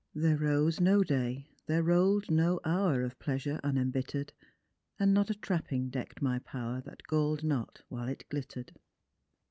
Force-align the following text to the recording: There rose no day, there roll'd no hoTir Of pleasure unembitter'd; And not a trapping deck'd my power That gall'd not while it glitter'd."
There 0.15 0.37
rose 0.37 0.79
no 0.79 1.03
day, 1.03 1.45
there 1.67 1.83
roll'd 1.83 2.31
no 2.31 2.59
hoTir 2.65 3.05
Of 3.05 3.19
pleasure 3.19 3.59
unembitter'd; 3.63 4.33
And 4.97 5.13
not 5.13 5.29
a 5.29 5.35
trapping 5.35 5.91
deck'd 5.91 6.23
my 6.23 6.39
power 6.39 6.81
That 6.83 7.03
gall'd 7.03 7.43
not 7.43 7.83
while 7.87 8.07
it 8.07 8.27
glitter'd." 8.29 8.75